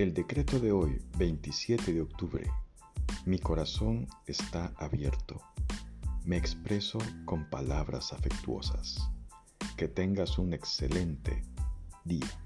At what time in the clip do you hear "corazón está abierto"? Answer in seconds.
3.38-5.42